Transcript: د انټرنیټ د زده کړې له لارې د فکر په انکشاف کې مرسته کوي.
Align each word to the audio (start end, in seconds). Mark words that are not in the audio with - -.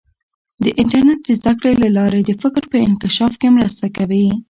د 0.63 0.65
انټرنیټ 0.81 1.19
د 1.25 1.29
زده 1.39 1.53
کړې 1.59 1.73
له 1.83 1.89
لارې 1.97 2.21
د 2.23 2.31
فکر 2.41 2.63
په 2.71 2.77
انکشاف 2.87 3.33
کې 3.41 3.47
مرسته 3.57 3.85
کوي. 3.97 4.27